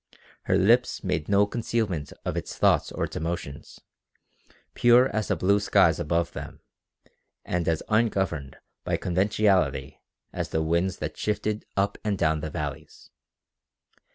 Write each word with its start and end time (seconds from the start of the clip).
Her 0.45 0.57
lips 0.57 1.03
made 1.03 1.29
no 1.29 1.45
concealment 1.45 2.11
of 2.25 2.35
its 2.35 2.57
thoughts 2.57 2.91
or 2.91 3.03
its 3.03 3.15
emotions, 3.15 3.81
pure 4.73 5.07
as 5.15 5.27
the 5.27 5.35
blue 5.35 5.59
skies 5.59 5.99
above 5.99 6.31
them 6.31 6.59
and 7.45 7.67
as 7.67 7.83
ungoverned 7.87 8.57
by 8.83 8.97
conventionality 8.97 10.01
as 10.33 10.49
the 10.49 10.63
winds 10.63 10.97
that 10.97 11.17
shifted 11.17 11.67
up 11.77 11.99
and 12.03 12.17
down 12.17 12.39
the 12.39 12.49
valleys. 12.49 13.11